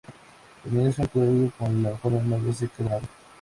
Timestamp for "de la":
2.79-2.89